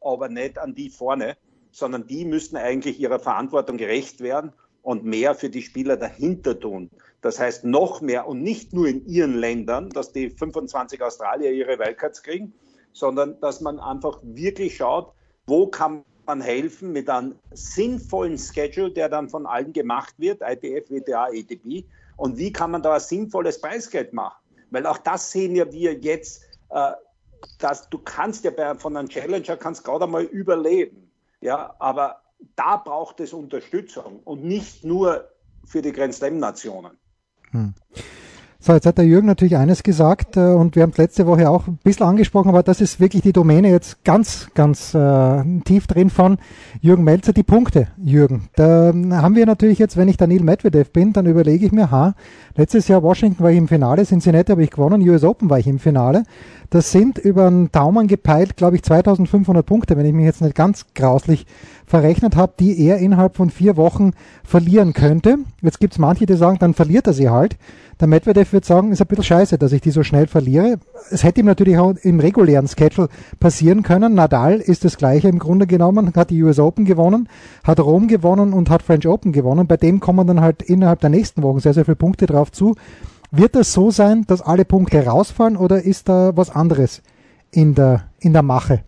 [0.01, 1.37] aber nicht an die vorne,
[1.71, 6.89] sondern die müssten eigentlich ihrer Verantwortung gerecht werden und mehr für die Spieler dahinter tun.
[7.21, 11.77] Das heißt noch mehr und nicht nur in ihren Ländern, dass die 25 Australier ihre
[11.77, 12.53] Wildcards kriegen,
[12.93, 15.13] sondern dass man einfach wirklich schaut,
[15.45, 20.89] wo kann man helfen mit einem sinnvollen Schedule, der dann von allen gemacht wird, ITF,
[20.89, 21.85] WTA, ETB,
[22.17, 24.37] und wie kann man da ein sinnvolles Preisgeld machen?
[24.71, 26.91] Weil auch das sehen ja wir jetzt, äh,
[27.59, 31.11] dass du kannst ja bei, von einem Challenger kannst gerade einmal überleben.
[31.41, 32.21] Ja, aber
[32.55, 35.29] da braucht es Unterstützung und nicht nur
[35.65, 36.97] für die Grand Slam-Nationen.
[37.51, 37.73] Hm.
[38.59, 41.47] So, jetzt hat der Jürgen natürlich eines gesagt äh, und wir haben es letzte Woche
[41.47, 45.85] auch ein bisschen angesprochen, aber das ist wirklich die Domäne jetzt ganz, ganz äh, tief
[45.85, 46.39] drin von
[46.81, 48.49] Jürgen Melzer, die Punkte, Jürgen.
[48.55, 52.15] Da haben wir natürlich jetzt, wenn ich Daniel Medvedev bin, dann überlege ich mir, ha,
[52.55, 55.67] letztes Jahr Washington war ich im Finale, Cincinnati habe ich gewonnen, US Open war ich
[55.67, 56.23] im Finale.
[56.69, 60.55] Das sind über den Daumen gepeilt, glaube ich, 2500 Punkte, wenn ich mich jetzt nicht
[60.55, 61.45] ganz grauslich
[61.85, 64.11] verrechnet habe, die er innerhalb von vier Wochen
[64.43, 65.37] verlieren könnte.
[65.61, 67.57] Jetzt gibt es manche, die sagen, dann verliert er sie halt.
[67.99, 70.77] Der Medvedev wird sagen, ist ein bisschen scheiße, dass ich die so schnell verliere.
[71.09, 74.13] Es hätte ihm natürlich auch im regulären Schedule passieren können.
[74.13, 77.27] Nadal ist das gleiche im Grunde genommen, hat die US Open gewonnen,
[77.63, 79.65] hat Rom gewonnen und hat French Open gewonnen.
[79.65, 82.75] Bei dem kommen dann halt innerhalb der nächsten Wochen sehr, sehr viele Punkte drauf zu.
[83.31, 87.01] Wird das so sein, dass alle Punkte rausfallen oder ist da was anderes
[87.51, 88.83] in der, in der Mache?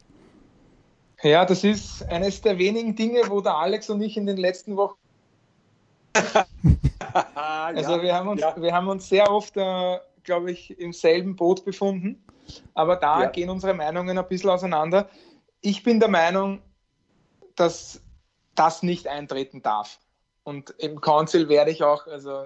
[1.23, 4.77] Ja, das ist eines der wenigen Dinge, wo der Alex und ich in den letzten
[4.77, 4.95] Wochen
[7.35, 8.55] also ja, wir, haben uns, ja.
[8.57, 12.23] wir haben uns sehr oft, äh, glaube ich, im selben Boot befunden.
[12.73, 13.29] Aber da ja.
[13.29, 15.09] gehen unsere Meinungen ein bisschen auseinander.
[15.61, 16.61] Ich bin der Meinung,
[17.55, 18.01] dass
[18.55, 19.99] das nicht eintreten darf.
[20.43, 22.45] Und im Council werde ich auch, also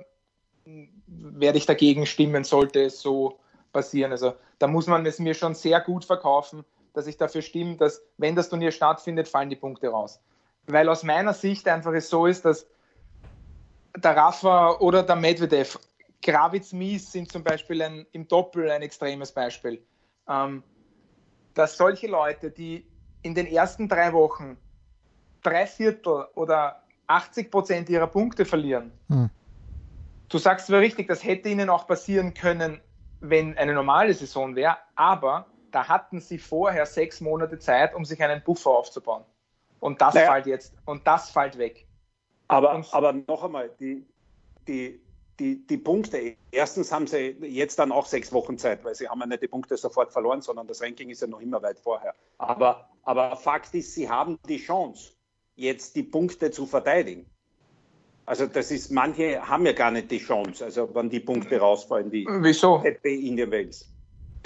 [1.07, 3.39] werde ich dagegen stimmen, sollte es so
[3.71, 4.11] passieren.
[4.11, 8.01] Also da muss man es mir schon sehr gut verkaufen, dass ich dafür stimme, dass
[8.17, 10.19] wenn das Turnier stattfindet, fallen die Punkte raus.
[10.67, 12.67] Weil aus meiner Sicht einfach es so ist, dass
[13.97, 15.79] der Rafa oder der Medvedev,
[16.21, 19.83] Gravitz Mies sind zum Beispiel ein, im Doppel ein extremes Beispiel.
[20.27, 20.63] Ähm,
[21.53, 22.87] dass solche Leute, die
[23.21, 24.57] in den ersten drei Wochen
[25.43, 29.29] drei Viertel oder 80 Prozent ihrer Punkte verlieren, hm.
[30.29, 32.81] du sagst zwar richtig, das hätte ihnen auch passieren können,
[33.19, 38.21] wenn eine normale Saison wäre, aber da hatten sie vorher sechs Monate Zeit, um sich
[38.23, 39.23] einen Buffer aufzubauen.
[39.79, 40.31] Und das naja.
[40.31, 41.85] fällt jetzt, und das fällt weg.
[42.47, 44.05] Aber, aber noch einmal, die,
[44.67, 44.99] die,
[45.39, 49.19] die, die Punkte, erstens haben sie jetzt dann auch sechs Wochen Zeit, weil sie haben
[49.19, 52.13] ja nicht die Punkte sofort verloren, sondern das Ranking ist ja noch immer weit vorher.
[52.37, 55.13] Aber, aber Fakt ist, sie haben die Chance,
[55.55, 57.25] jetzt die Punkte zu verteidigen.
[58.25, 62.09] Also das ist, manche haben ja gar nicht die Chance, also wenn die Punkte rausfallen,
[62.09, 62.81] die Wieso?
[63.03, 63.89] Indian Wales.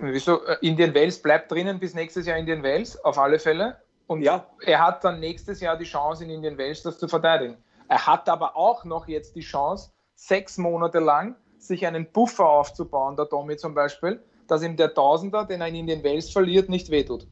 [0.01, 0.39] Wieso?
[0.61, 3.77] Indian Wales bleibt drinnen bis nächstes Jahr Indian Wales, auf alle Fälle.
[4.07, 4.47] Und ja.
[4.65, 7.57] er hat dann nächstes Jahr die Chance, in Indian Wales das zu verteidigen.
[7.87, 13.15] Er hat aber auch noch jetzt die Chance, sechs Monate lang sich einen Buffer aufzubauen,
[13.15, 16.89] der Tommy zum Beispiel, dass ihm der Tausender, den er in den Wales verliert, nicht
[16.89, 17.27] wehtut.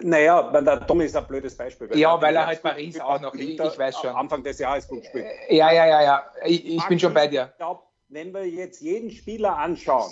[0.00, 1.88] Naja, der Tommy ist ein blödes Beispiel.
[1.88, 4.10] Weil ja, weil er halt Paris auch noch, ich, ich weiß schon.
[4.10, 5.26] Anfang des Jahres gut spielt.
[5.48, 7.50] Ja, ja, ja, ja, ich, ich bin schon bei dir.
[7.52, 10.10] Ich glaube, wenn wir jetzt jeden Spieler anschauen,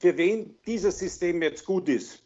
[0.00, 2.22] für wen dieses System jetzt gut ist,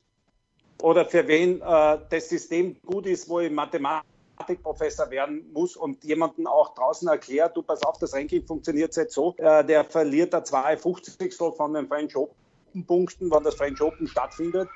[0.82, 4.08] oder für wen äh, das System gut ist, wo ich Mathematik
[4.38, 9.14] Mathematikprofessor werden muss und jemanden auch draußen erklärt, du pass auf, das Ranking funktioniert jetzt
[9.14, 14.06] so, äh, der verliert da 52 von den French Open Punkten, wann das French Open
[14.06, 14.68] stattfindet.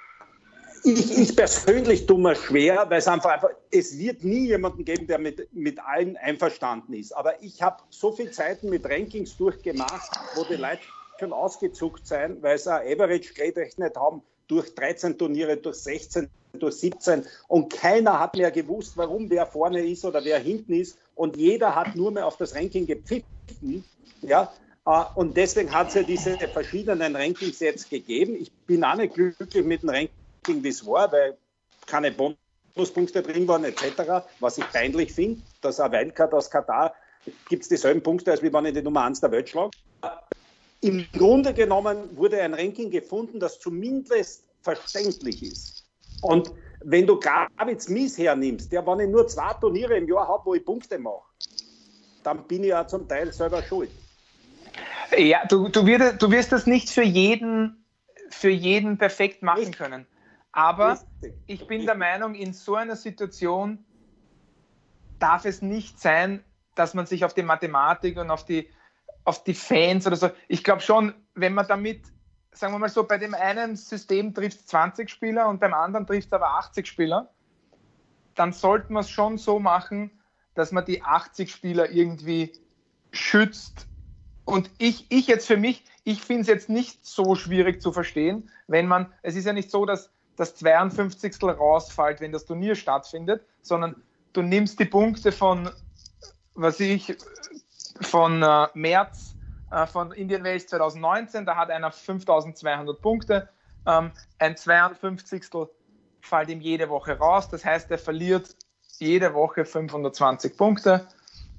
[0.84, 5.06] Ich, ich persönlich tue mir schwer, weil es einfach, einfach, es wird nie jemanden geben,
[5.06, 7.12] der mit, mit allen einverstanden ist.
[7.12, 10.80] Aber ich habe so viele Zeiten mit Rankings durchgemacht, wo die Leute
[11.20, 16.28] schon ausgezuckt sein, weil sie ein Average gerechnet haben durch 13 Turniere, durch 16,
[16.58, 20.98] durch 17 und keiner hat mehr gewusst, warum wer vorne ist oder wer hinten ist
[21.14, 23.84] und jeder hat nur mehr auf das Ranking gepfiffen.
[24.20, 24.52] Ja,
[24.86, 28.36] äh, und deswegen hat es ja diese verschiedenen Rankings jetzt gegeben.
[28.36, 31.36] Ich bin auch nicht glücklich mit dem Ranking, wie es war, weil
[31.86, 36.94] keine Bonuspunkte drin waren etc., was ich peinlich finde, dass ein Wildcard aus Katar
[37.48, 39.70] gibt es dieselben Punkte, als wie wenn ich die Nummer 1 der Welt schlage.
[40.82, 45.84] Im Grunde genommen wurde ein Ranking gefunden, das zumindest verständlich ist.
[46.20, 50.44] Und wenn du Gravitz Mies hernimmst, der, wenn ich nur zwei Turniere im Jahr habe,
[50.44, 51.22] wo ich Punkte mache,
[52.24, 53.90] dann bin ich ja zum Teil selber schuld.
[55.16, 57.84] Ja, du, du, wirst, du wirst das nicht für jeden,
[58.30, 59.78] für jeden perfekt machen Richtig.
[59.78, 60.06] können.
[60.50, 61.40] Aber Richtig.
[61.46, 63.84] ich bin der Meinung, in so einer Situation
[65.20, 68.68] darf es nicht sein, dass man sich auf die Mathematik und auf die,
[69.24, 70.30] auf die Fans oder so.
[70.48, 72.02] Ich glaube schon, wenn man damit,
[72.52, 76.28] sagen wir mal so, bei dem einen System trifft 20 Spieler und beim anderen trifft
[76.28, 77.30] es aber 80 Spieler,
[78.34, 80.10] dann sollte man es schon so machen,
[80.54, 82.52] dass man die 80 Spieler irgendwie
[83.12, 83.86] schützt.
[84.44, 88.50] Und ich, ich jetzt für mich, ich finde es jetzt nicht so schwierig zu verstehen,
[88.66, 91.42] wenn man, es ist ja nicht so, dass das 52.
[91.42, 95.70] rausfällt, wenn das Turnier stattfindet, sondern du nimmst die Punkte von
[96.54, 97.16] was ich
[98.00, 99.36] von äh, März
[99.70, 103.48] äh, von Indian Wells 2019, da hat einer 5200 Punkte,
[103.86, 105.44] ähm, ein 52.
[106.20, 108.54] fällt ihm jede Woche raus, das heißt, er verliert
[108.98, 111.06] jede Woche 520 Punkte.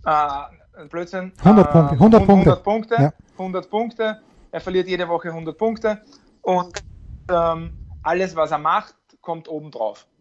[0.05, 1.33] Äh, Blödsinn.
[1.39, 1.93] 100 Punkte.
[1.93, 2.55] 100, 100 Punkte.
[2.63, 3.13] Punkte ja.
[3.37, 4.21] 100 Punkte.
[4.51, 6.01] Er verliert jede Woche 100 Punkte
[6.41, 6.83] und
[7.29, 10.05] ähm, alles, was er macht, kommt obendrauf.
[10.05, 10.12] Ich,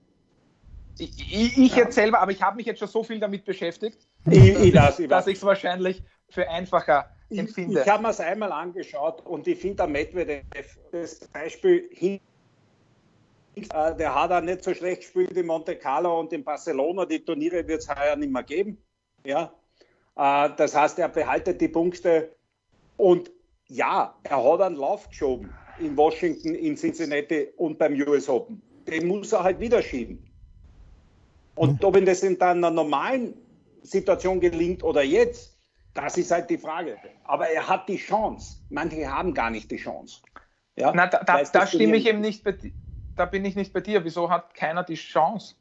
[0.98, 4.54] ich, ich jetzt selber, aber ich habe mich jetzt schon so viel damit beschäftigt, ich,
[4.60, 7.80] ich dass ich es wahrscheinlich für einfacher empfinde.
[7.80, 12.20] Ich, ich habe mir es einmal angeschaut und ich finde, der Medvedev, das Beispiel hin,
[13.56, 17.04] äh, der hat auch nicht so schlecht gespielt in Monte Carlo und in Barcelona.
[17.04, 18.78] Die Turniere wird es heuer nicht mehr geben.
[19.24, 19.52] Ja?
[20.16, 22.34] Äh, das heißt, er behaltet die Punkte
[22.96, 23.30] und
[23.66, 28.62] ja, er hat einen Lauf geschoben in Washington, in Cincinnati und beim US Open.
[28.86, 30.31] Den muss er halt wieder schieben.
[31.54, 33.34] Und ob ihm das in einer normalen
[33.82, 35.58] Situation gelingt oder jetzt,
[35.94, 36.96] das ist halt die Frage.
[37.24, 38.56] Aber er hat die Chance.
[38.70, 40.22] Manche haben gar nicht die Chance.
[40.76, 40.92] Ja?
[40.94, 42.56] Na, da, da, da stimme ich eben nicht bei
[43.16, 44.04] Da bin ich nicht bei dir.
[44.04, 45.54] Wieso hat keiner die Chance?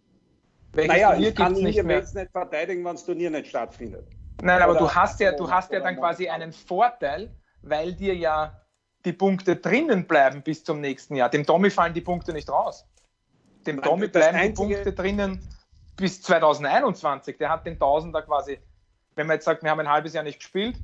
[0.74, 4.08] Welches naja, Turnier ich kann ihn nicht, jetzt nicht verteidigen, wenn das Turnier nicht stattfindet.
[4.42, 8.16] Nein, aber oder du hast ja, du hast ja dann quasi einen Vorteil, weil dir
[8.16, 8.62] ja
[9.04, 11.30] die Punkte drinnen bleiben bis zum nächsten Jahr.
[11.30, 12.88] Dem Tommy fallen die Punkte nicht raus.
[13.68, 15.42] Dem Tommy bleiben die Punkte drinnen
[15.96, 17.38] bis 2021.
[17.38, 18.60] Der hat den Tausender quasi,
[19.16, 20.78] wenn man jetzt sagt, wir haben ein halbes Jahr nicht gespielt,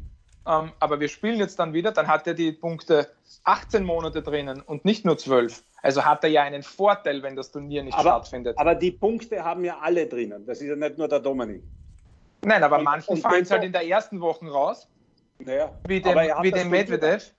[0.46, 3.10] ähm, aber wir spielen jetzt dann wieder, dann hat er die Punkte
[3.44, 5.64] 18 Monate drinnen und nicht nur 12.
[5.82, 8.58] Also hat er ja einen Vorteil, wenn das Turnier nicht aber, stattfindet.
[8.58, 10.46] Aber die Punkte haben ja alle drinnen.
[10.46, 11.64] Das ist ja nicht nur der Dominik.
[12.44, 14.88] Nein, aber und, manchen fallen es halt in der ersten Woche raus.
[15.40, 17.32] Naja, wie dem, wie dem Medvedev.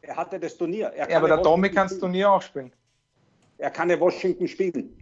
[0.00, 0.92] Er hatte das Turnier.
[0.96, 2.72] ja, aber der Dominik kann das Turnier auch spielen.
[3.58, 4.96] Er kann ja Washington spielen.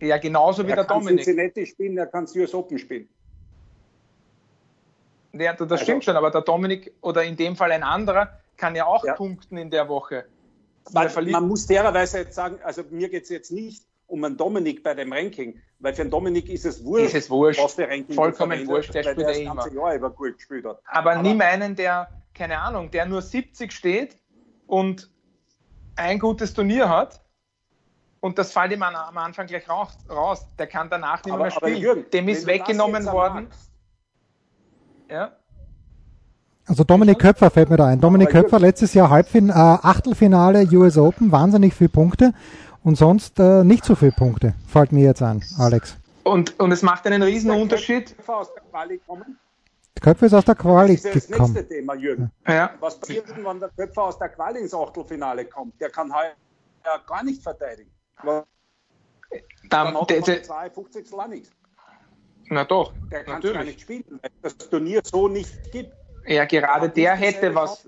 [0.00, 1.24] Ja, genauso wie er der kann Dominik.
[1.24, 3.08] Cincinnati spielen, er kann US Open spielen.
[5.32, 8.76] Ja, das also, stimmt schon, aber der Dominik oder in dem Fall ein anderer kann
[8.76, 9.14] ja auch ja.
[9.14, 10.26] punkten in der Woche.
[10.92, 14.82] Man, man muss fairerweise jetzt sagen, also mir geht es jetzt nicht um einen Dominik
[14.82, 17.62] bei dem Ranking, weil für einen Dominik ist es wurscht, ist es wurscht.
[17.62, 19.74] was der Ranking Vollkommen wurscht, der spielt der das ganze immer.
[19.74, 20.80] Jahr über gut gespielt hat.
[20.84, 24.16] Aber, aber nimm einen, der, keine Ahnung, der nur 70 steht
[24.66, 25.10] und
[25.96, 27.23] ein gutes Turnier hat
[28.24, 30.46] und das fällt ihm am Anfang gleich raus.
[30.58, 31.76] Der kann danach nicht aber, mehr spielen.
[31.76, 33.48] Jürgen, Dem ist weggenommen worden.
[35.10, 35.32] Ja.
[36.64, 38.00] Also Dominik Köpfer fällt mir da ein.
[38.00, 42.32] Dominik Köpfer letztes Jahr Halbfin äh, Achtelfinale US Open, wahnsinnig viele Punkte
[42.82, 45.98] und sonst äh, nicht so viele Punkte, fällt mir jetzt ein, Alex.
[46.22, 48.16] Und, und es macht einen riesen Unterschied.
[48.16, 49.38] Köpfer aus der Quali kommen?
[50.00, 51.12] Köpfer ist aus der Quali gekommen.
[51.12, 52.30] Das ist das nächste Thema, Jürgen.
[52.48, 52.70] Ja.
[52.80, 55.78] Was passiert denn, wenn der Köpfer aus der Quali ins Achtelfinale kommt?
[55.78, 56.34] Der kann halt
[56.86, 57.93] ja gar nicht verteidigen.
[59.68, 61.50] Dann hat der, der, 52 nichts.
[62.48, 65.92] Na doch, der kann gar nicht spielen, weil das Turnier so nicht gibt.
[66.26, 67.86] Ja, gerade der hätte was.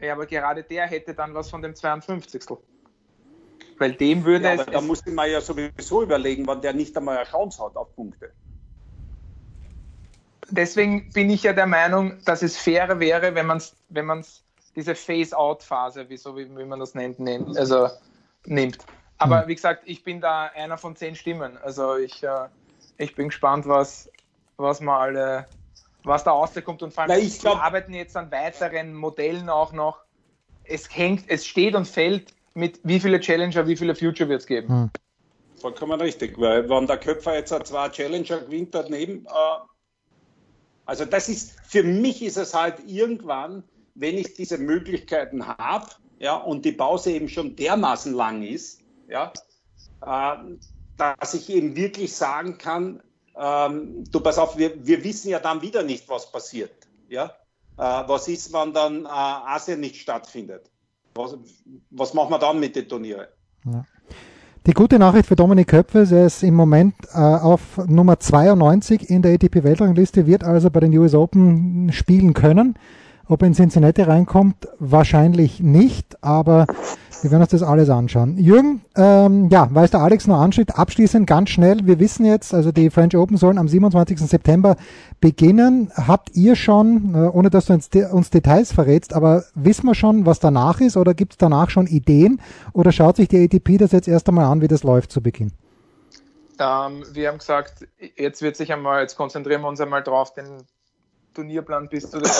[0.00, 2.42] Ja, aber gerade der hätte dann was von dem 52.
[3.78, 4.66] Weil dem würde ja, es.
[4.66, 8.32] Da musste man ja sowieso überlegen, wann der nicht einmal eine Chance hat auf Punkte.
[10.50, 14.44] Deswegen bin ich ja der Meinung, dass es fairer wäre, wenn man es wenn man's
[14.74, 17.88] diese Phase-out-Phase, wie, so, wie, wie man das nennt, nennt, also
[18.46, 18.78] nimmt.
[19.18, 19.48] Aber hm.
[19.48, 21.58] wie gesagt, ich bin da einer von zehn Stimmen.
[21.58, 22.48] Also ich, äh,
[22.96, 24.10] ich bin gespannt, was,
[24.56, 25.46] was mal alle,
[26.04, 26.82] was da rauskommt.
[26.82, 30.00] Und vor allem, Na, ich glaub, wir arbeiten jetzt an weiteren Modellen auch noch.
[30.64, 34.46] es hängt, es steht und fällt mit wie viele Challenger, wie viele Future wird es
[34.46, 34.68] geben.
[34.68, 34.90] Hm.
[35.60, 39.28] Vollkommen richtig, weil wenn der Köpfer jetzt zwei Challenger gewinnt daneben, äh,
[40.86, 45.86] also das ist, für mich ist es halt irgendwann, wenn ich diese Möglichkeiten habe,
[46.18, 48.77] ja, und die Pause eben schon dermaßen lang ist,
[49.08, 49.32] ja,
[50.02, 50.36] äh,
[50.96, 53.02] dass ich eben wirklich sagen kann,
[53.36, 56.72] ähm, du pass auf, wir, wir wissen ja dann wieder nicht, was passiert.
[57.08, 57.26] Ja?
[57.76, 60.70] Äh, was ist, wenn dann äh, Asien nicht stattfindet?
[61.14, 61.36] Was,
[61.90, 63.26] was machen wir dann mit den Turnieren?
[63.64, 63.84] Ja.
[64.66, 69.22] Die gute Nachricht für Dominik Köpfes, er ist im Moment äh, auf Nummer 92 in
[69.22, 72.74] der ATP-Weltrangliste, wird also bei den US Open spielen können.
[73.26, 76.66] Ob er in Cincinnati reinkommt, wahrscheinlich nicht, aber
[77.22, 78.38] wir werden uns das alles anschauen.
[78.38, 82.54] Jürgen, ähm, ja, weil es der Alex noch anschließt, abschließend ganz schnell, wir wissen jetzt,
[82.54, 84.18] also die French Open sollen am 27.
[84.20, 84.76] September
[85.20, 85.90] beginnen.
[85.94, 90.26] Habt ihr schon, äh, ohne dass du uns, uns Details verrätst, aber wissen wir schon,
[90.26, 92.40] was danach ist oder gibt es danach schon Ideen
[92.72, 95.52] oder schaut sich die ATP das jetzt erst einmal an, wie das läuft zu Beginn?
[96.60, 100.46] Ähm, wir haben gesagt, jetzt wird sich einmal, jetzt konzentrieren wir uns einmal drauf, den
[101.34, 102.30] Turnierplan bis zu der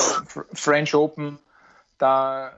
[0.52, 1.38] French Open
[1.98, 2.52] da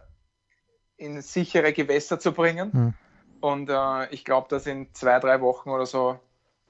[1.00, 2.70] in sichere Gewässer zu bringen.
[2.72, 2.94] Mhm.
[3.40, 6.18] Und äh, ich glaube, dass in zwei, drei Wochen oder so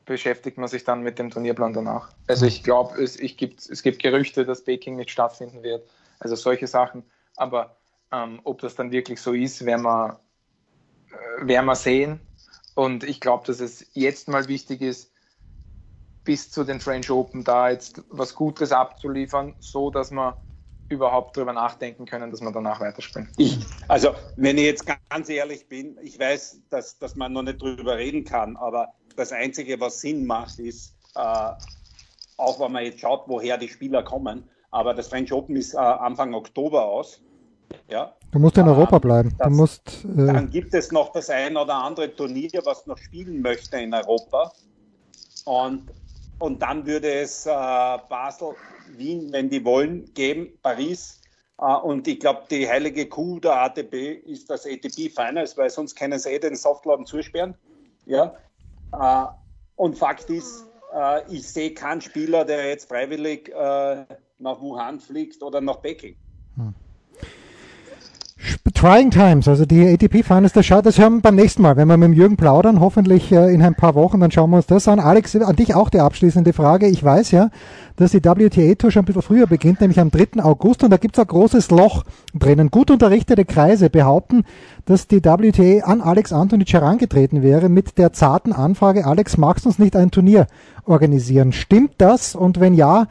[0.04, 2.10] beschäftigt man sich dann mit dem Turnierplan danach.
[2.26, 5.88] Also ich glaube, es, gibt, es gibt Gerüchte, dass Peking nicht stattfinden wird.
[6.20, 7.02] Also solche Sachen.
[7.36, 7.76] Aber
[8.12, 10.20] ähm, ob das dann wirklich so ist, werden wir,
[11.10, 12.20] äh, werden wir sehen.
[12.74, 15.12] Und ich glaube, dass es jetzt mal wichtig ist,
[16.24, 20.36] bis zu den French Open da jetzt was Gutes abzuliefern, so dass wir
[20.90, 23.28] überhaupt darüber nachdenken können, dass wir danach weiterspielen.
[23.38, 27.62] Ich, also, wenn ich jetzt ganz ehrlich bin, ich weiß, dass, dass man noch nicht
[27.62, 31.50] drüber reden kann, aber das Einzige, was Sinn macht, ist, äh,
[32.36, 35.78] auch wenn man jetzt schaut, woher die Spieler kommen, aber das French Open ist äh,
[35.78, 37.20] Anfang Oktober aus.
[37.88, 38.14] Ja.
[38.32, 39.34] Du musst in Europa ähm, bleiben.
[39.38, 43.42] Das, musst, äh, dann gibt es noch das ein oder andere Turnier, was noch spielen
[43.42, 44.52] möchte in Europa.
[45.44, 45.90] Und
[46.40, 48.54] und dann würde es äh, Basel,
[48.96, 51.20] Wien, wenn die wollen, geben, Paris.
[51.58, 55.94] Äh, und ich glaube, die heilige Kuh der ATP ist das ATP Finals, weil sonst
[55.94, 57.54] können sie eh den Softladen zusperren.
[58.06, 58.34] Ja?
[58.92, 59.26] Äh,
[59.76, 64.06] und Fakt ist, äh, ich sehe keinen Spieler, der jetzt freiwillig äh,
[64.38, 66.16] nach Wuhan fliegt oder nach Peking.
[66.56, 66.74] Hm.
[68.80, 72.16] Trying Times, also die ATP Finals, das hören wir beim nächsten Mal, wenn wir mit
[72.16, 75.00] Jürgen plaudern, hoffentlich äh, in ein paar Wochen, dann schauen wir uns das an.
[75.00, 76.86] Alex, an dich auch die abschließende Frage.
[76.86, 77.50] Ich weiß ja,
[77.96, 80.42] dass die WTA Tour schon ein bisschen früher beginnt, nämlich am 3.
[80.42, 82.70] August und da gibt's ein großes Loch drinnen.
[82.70, 84.44] Gut unterrichtete Kreise behaupten,
[84.86, 89.68] dass die WTA an Alex Antonic herangetreten wäre mit der zarten Anfrage, Alex, magst du
[89.68, 90.46] uns nicht ein Turnier
[90.86, 91.52] organisieren?
[91.52, 92.34] Stimmt das?
[92.34, 93.08] Und wenn ja,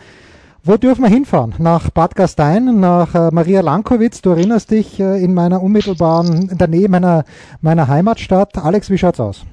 [0.69, 1.55] wo dürfen wir hinfahren?
[1.57, 4.21] Nach Bad Gastein, nach äh, Maria Lankowitz.
[4.21, 7.25] Du erinnerst dich äh, in meiner unmittelbaren, in der Nähe meiner,
[7.59, 8.55] meiner Heimatstadt.
[8.55, 9.45] Alex, wie schaut's aus?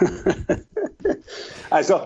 [1.70, 2.00] also,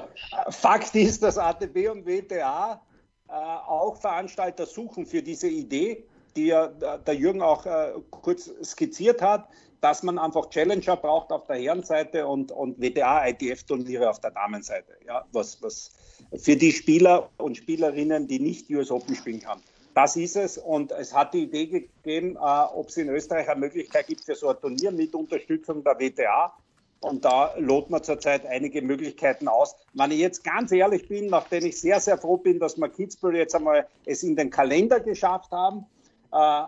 [0.50, 2.82] Fakt ist, dass ATB und WTA
[3.28, 6.04] äh, auch Veranstalter suchen für diese Idee,
[6.36, 9.48] die ja der Jürgen auch äh, kurz skizziert hat,
[9.80, 14.92] dass man einfach Challenger braucht auf der Herrenseite und, und WTA-ITF-Turniere auf der Damenseite.
[15.06, 15.92] Ja, was, was
[16.36, 19.60] für die Spieler und Spielerinnen, die nicht US Open spielen kann.
[19.94, 23.60] Das ist es und es hat die Idee gegeben, äh, ob es in Österreich eine
[23.60, 26.52] Möglichkeit gibt für so ein Turnier mit Unterstützung der WTA.
[27.00, 29.74] Und da lotet man zurzeit einige Möglichkeiten aus.
[29.94, 33.36] Wenn ich jetzt ganz ehrlich bin, nachdem ich sehr, sehr froh bin, dass wir Kitzbühel
[33.36, 35.86] jetzt einmal es in den Kalender geschafft haben,
[36.32, 36.62] äh,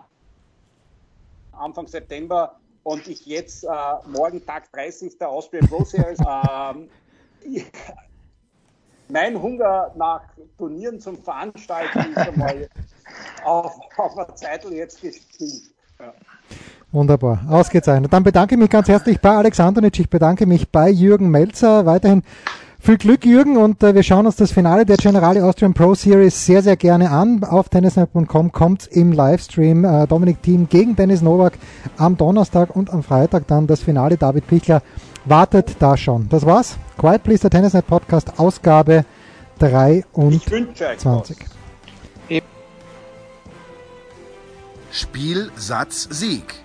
[1.51, 3.67] Anfang September und ich jetzt äh,
[4.07, 6.19] morgen Tag 30 der Austrian Pro Series
[7.43, 7.63] äh,
[9.09, 10.21] mein Hunger nach
[10.57, 12.69] Turnieren zum Veranstalten ist einmal
[13.43, 15.71] auf, auf der Zeitel jetzt gespielt.
[15.99, 16.13] Ja.
[16.91, 18.11] Wunderbar, ausgezeichnet.
[18.11, 21.85] Dann bedanke ich mich ganz herzlich bei Alexandronic, ich bedanke mich bei Jürgen Melzer.
[21.85, 22.23] Weiterhin
[22.79, 26.45] viel Glück, Jürgen, und äh, wir schauen uns das Finale der Generale Austrian Pro Series
[26.45, 27.43] sehr, sehr gerne an.
[27.43, 31.53] Auf tennisnet.com kommt im Livestream äh, Dominik Thiem gegen Dennis Nowak
[31.97, 34.17] am Donnerstag und am Freitag dann das Finale.
[34.17, 34.81] David Pichler
[35.29, 36.27] wartet da schon.
[36.29, 36.77] Das war's.
[36.97, 39.05] Quiet Please, der Tennisnet Podcast, Ausgabe
[39.59, 41.37] 23.
[44.91, 46.55] Spiel, Satz, Sieg.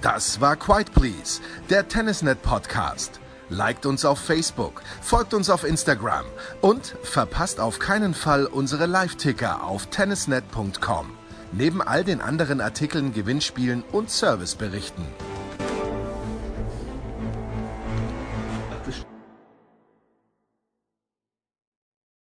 [0.00, 3.20] Das war Quiet Please, der Tennisnet Podcast.
[3.48, 6.24] Liked uns auf Facebook, folgt uns auf Instagram
[6.62, 11.10] und verpasst auf keinen Fall unsere Live-Ticker auf tennisnet.com.
[11.52, 15.04] Neben all den anderen Artikeln, Gewinnspielen und Serviceberichten.